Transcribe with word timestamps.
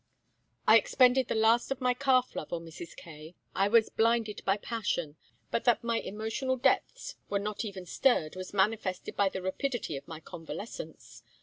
"I 0.67 0.79
expended 0.79 1.27
the 1.27 1.35
last 1.35 1.69
of 1.69 1.79
my 1.79 1.93
calf 1.93 2.35
love 2.35 2.51
on 2.51 2.65
Mrs. 2.65 2.95
Kaye. 2.95 3.35
I 3.53 3.67
was 3.67 3.89
blinded 3.91 4.41
by 4.43 4.57
passion; 4.57 5.15
but 5.51 5.63
that 5.65 5.83
my 5.83 5.99
emotional 5.99 6.57
depths 6.57 7.17
were 7.29 7.37
not 7.37 7.63
even 7.63 7.85
stirred 7.85 8.35
was 8.35 8.51
manifested 8.51 9.15
by 9.15 9.29
the 9.29 9.43
rapidity 9.43 9.95
of 9.97 10.07
my 10.07 10.19
convalescence. 10.19 11.21